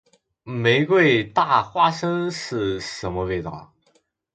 [0.45, 3.71] 玫瑰大花生是什么味道？